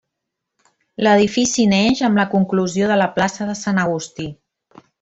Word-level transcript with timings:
L'Edifici 1.07 1.65
neix 1.73 2.01
amb 2.09 2.21
la 2.21 2.25
conclusió 2.33 2.89
de 2.93 2.99
la 3.03 3.09
plaça 3.19 3.51
de 3.51 3.57
Sant 3.63 3.83
Agustí. 3.87 4.27